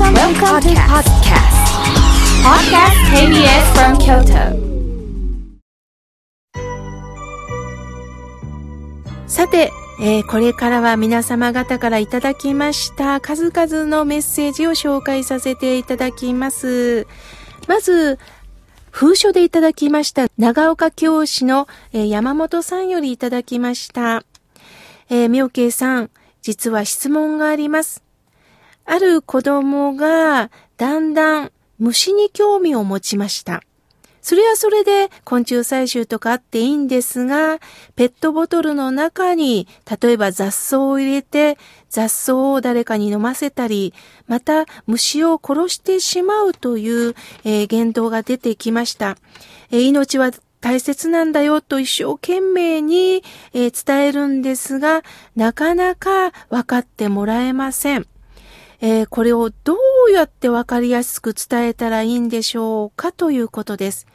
[0.00, 1.60] Welcome, Welcome to podcast.
[2.42, 4.56] Podcast KBS from Kyoto.
[9.26, 17.06] さて、えー、これからは皆様方からいただきました数々のメッセージを紹介させていただきます。
[17.68, 18.18] まず、
[18.90, 24.24] 封書でいただきました長岡教師の、えー、山本さんよりいただきました。
[25.10, 26.10] えー、妙慶さん、
[26.40, 28.02] 実は質問があります。
[28.84, 33.62] ある子供がだんだん虫に興味を持ちました。
[34.22, 37.58] それはそれで昆虫採集とかあっていいんですが、
[37.96, 39.66] ペットボトルの中に
[40.00, 41.56] 例えば雑草を入れて
[41.88, 43.94] 雑草を誰かに飲ませたり、
[44.26, 49.16] また虫を殺してしまうという、えー、言動が出てきました。
[49.70, 55.02] えー、命は大切なんだよと一生懸命に、えー、伝えるんですが、
[55.34, 58.06] なかなか分かってもらえません。
[58.80, 59.76] えー、これをど
[60.08, 64.06] うやってわかりやすく伝えたらいいんでしょうかということです。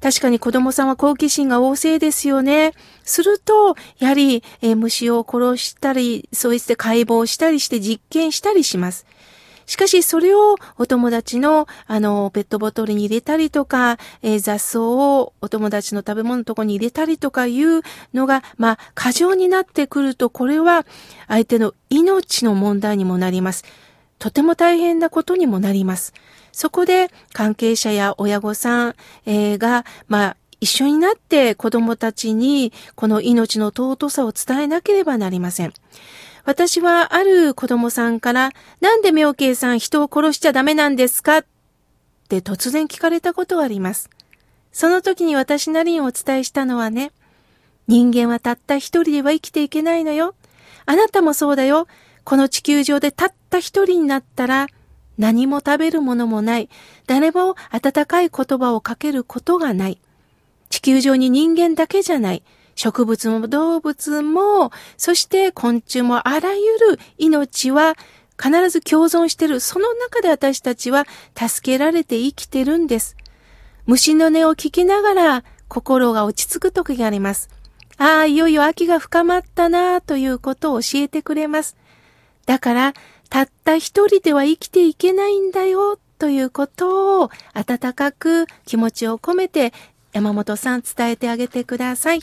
[0.00, 2.72] 確かに子供さんは好奇心が旺盛ですよね。
[3.04, 9.06] すると、やはり、えー、虫を殺したり、そうして解剖したりして実験したりします。
[9.66, 20.84] しかし、それをお友達の、あの、ペットボトルに入れたりとか、えー、雑草をお友達の食べ物のとこに入れたりとかいうのが、まあ、過剰になってくると、これは
[21.28, 23.64] 相手の命の問題にもなります。
[24.22, 26.14] とても大変なことにもなります。
[26.52, 28.94] そこで関係者や親御さん、
[29.26, 35.72] えー、が、まあ、一緒になって子供たちにこの命の尊さを伝えなければなりません。
[36.44, 41.38] 私はある子供さんから、なんで妙慶さん人を殺しちゃダメなんですか？
[41.38, 41.44] っ
[42.28, 44.08] て突然聞かれたことがあります。
[44.70, 47.10] その時に私なりにお伝えしたのはね、
[47.88, 50.36] 人間はたった一人では生きていけないのよ。
[50.86, 51.88] あなたもそうだよ。
[52.24, 54.68] この地球上でたった一人になったら、
[55.18, 56.68] 何も食べるものもない。
[57.06, 60.00] 誰も温かい言葉をかけることがない。
[60.70, 62.42] 地球上に人間だけじゃない。
[62.74, 67.94] 植物も動物も、そして昆虫もあらゆる命は
[68.42, 69.60] 必ず共存してる。
[69.60, 71.06] その中で私たちは
[71.36, 73.16] 助けられて生きてるんです。
[73.86, 77.50] 虫の音を聞きながら心が落ち着く時があります。
[77.98, 81.76] ああ、いよいよ秋が深まったなということを教えてくれます。
[82.46, 82.94] だから、
[83.30, 89.72] たった一人では生きていけないんだよ、ということを温かく気持ちを込めて
[90.12, 92.20] 山本さん伝えてあげてください。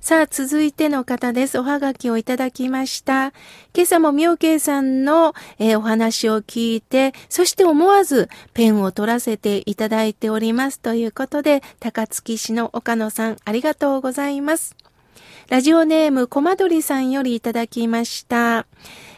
[0.00, 1.58] さあ、続いての方です。
[1.58, 3.32] おはがきをいただきました。
[3.74, 14.76] 今朝も妙慶さんの、えー、お話を聞いて、そして思わずペンを取らせていただいておりますということで、高槻市の岡野さん、ありがとうございます。
[15.48, 18.66] ラジオネーム、コマドリさんよりいただきました。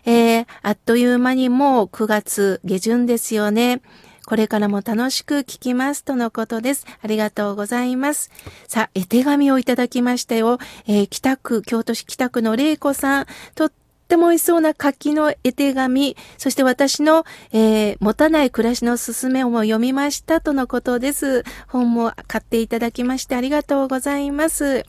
[0.05, 3.83] えー、あっという間にもう9月下旬ですよね。
[4.29, 6.85] これからも楽しく聞きますとのことです。
[7.03, 8.31] ありがとうございます。
[8.67, 10.59] さあ、絵手紙をいただきましたよ。
[10.87, 13.27] えー、北区、京都市北区の玲子さん。
[13.55, 13.73] とっ
[14.07, 21.43] ても美味しそうな柿の絵手紙、そして私の、えー、持たない暮らしのすすめをも読みましたとのことです。
[21.67, 24.85] 本も買っていただきましてありがとうございます。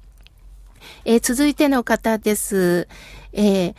[1.06, 2.88] えー、続いての方です。
[3.34, 3.75] えー、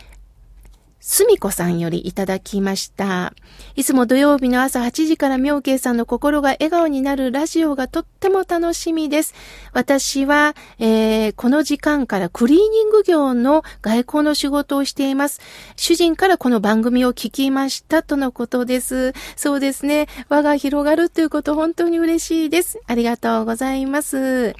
[1.03, 3.33] すみこさんよりいただきました。
[3.75, 9.33] いつも土曜日の朝8時から妙慶さんの心が笑顔になるラジオがとっても楽しみです。
[9.73, 15.41] 私は、えー、この時間からクリーニング業の外交の仕事をしています。
[15.75, 19.13] 主人からこの番組を聞きましたとのことです。
[19.35, 20.07] そうですね。
[20.29, 22.79] 輪が広がるということ本当に嬉しいです。
[22.85, 24.53] ありがとうございます。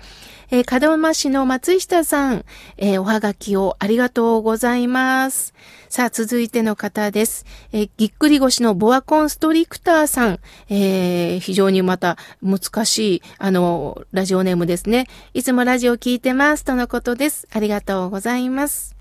[0.54, 2.44] えー、門真市の松下さん、
[2.76, 5.54] えー、おはがきをありがとうございます。
[5.88, 7.46] さあ、続いての方です。
[7.72, 15.08] えー、ぎっくり腰のボアコンストリクターさん、えー、非常にまた難しい、あの、ラジオネームですね。
[15.34, 17.48] いつもラジオ聞いてます、とのことです。
[17.54, 18.98] ありがとうございます。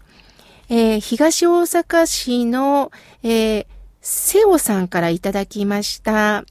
[0.69, 2.93] えー、東大阪市の、
[3.25, 3.67] えー、
[4.01, 6.45] 瀬尾さんからいただきました。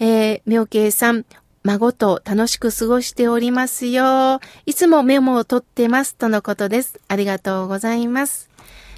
[0.00, 1.24] えー、妙慶さん、
[1.66, 4.38] 孫と楽しく過ごしておりますよ。
[4.66, 6.14] いつもメモを取ってます。
[6.14, 7.00] とのことです。
[7.08, 8.50] ありがとうございます。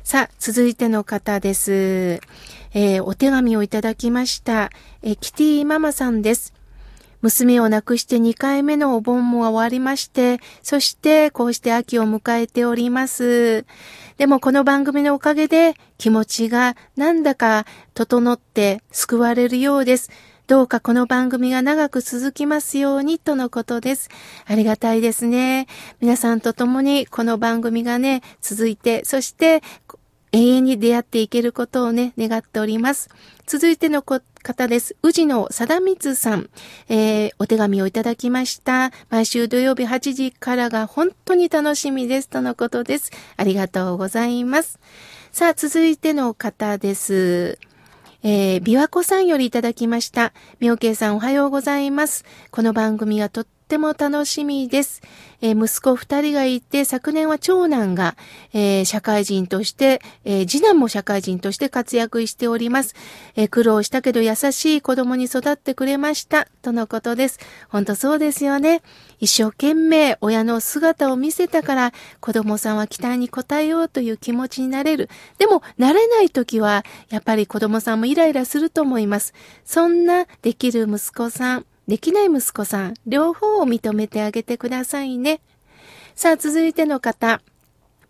[0.02, 2.20] さあ、続いての方です。
[2.74, 4.72] えー、お手紙をいただきました。
[5.02, 6.54] えー、キティママさんです。
[7.22, 13.64] 娘を亡くして2回目のお盆も終わりまして、そしてこうして秋を迎えております。
[14.18, 17.64] でもこの番組のおかげで気持ちがなんだか
[17.94, 20.10] 整って救われるようです。
[20.46, 24.08] どうかこの番組が長く続きますようにとのことです。
[24.44, 25.66] ありがたいですね。
[26.00, 29.60] 皆さんと共にこの番組がね、続いて、そして、
[30.30, 33.08] 永遠に出会っていけることをね、願っております。
[33.46, 34.94] 続いての方です。
[35.02, 36.48] 宇治の貞光さん、
[36.88, 38.92] えー、お手紙をいただきました。
[39.10, 42.28] 毎週土曜日8時からが本当に楽しみです。
[42.28, 43.10] とのことです。
[43.36, 44.78] ありがとうございます。
[45.32, 47.58] さあ、続いての方です。
[48.28, 50.32] えー、琵琶湖さんよりいただきました。
[50.58, 52.24] みおけいさんおはようございます。
[52.50, 55.02] この番組がとっっても楽しみです。
[55.40, 58.16] えー、息子二人がいて、昨年は長男が、
[58.52, 62.94] えー、社会人として、えー、次男も社会人として活躍しております。
[63.34, 66.46] え苦労したけど優しい子供に育ってくれました。
[66.62, 67.40] とのことです。
[67.68, 68.82] 本当そうですよね。
[69.18, 75.10] 一生懸命親の姿を見せたから、子供さんは期待に応えようという気持ちになれる。
[75.38, 79.34] でも、慣れない時は、やっぱり子供さんもイライラすると思います。
[79.64, 85.40] そんなできる息子さん、できない息子さん、両方を認めてあげてくださいね。
[86.14, 87.40] さあ、続いての方。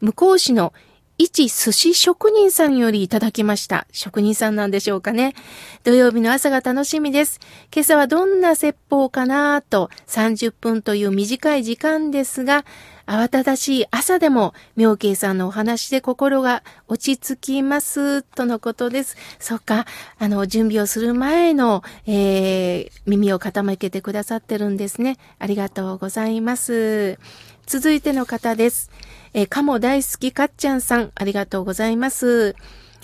[0.00, 0.72] 向こう市の
[1.18, 3.86] 一寿司職人さんよりいただきました。
[3.90, 5.34] 職人さんなんでしょうかね。
[5.82, 7.40] 土曜日の朝が楽しみです。
[7.74, 12.66] 今朝はどんな説法かなと30分という短い時間ですが、
[13.06, 19.16] 慌ただしい朝でも、妙慶さんのお話で心が落ち着きます、とのことです。
[19.38, 19.86] そっか、
[20.18, 25.16] あの、準備をする前の、えー、耳を傾けてくださってるんですね。
[25.38, 27.18] ありがとうございます。
[27.66, 28.90] 続いての方です。
[29.34, 32.54] えー、かも大好きかっちゃんさん、ありがとうございます。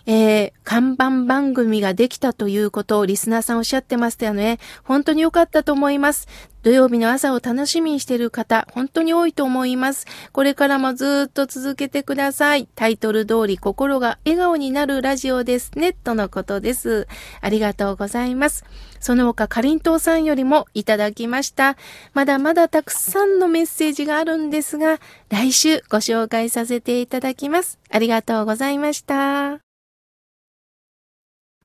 [0.07, 4.59] えー、看板番組ができたということをリスナーさんおっしゃってましたよね。
[4.85, 6.29] 本当に良かったと思います。
[6.63, 10.07] 土曜日の朝を楽しみにしている方、本当に多いと思います。
[10.31, 12.69] これからもずっと続けてください。
[12.77, 17.09] タイトル通り心が笑顔になるラジオですね、とのことです。
[17.41, 18.65] ありがとうございます。
[19.01, 21.77] その他、かりんとうさんよりもいただきました。
[22.15, 25.01] まだまだたくさんのメッセージがあるんですが、
[25.31, 27.81] 来週ご紹介させていただきます。
[27.91, 29.72] ありがとうございました。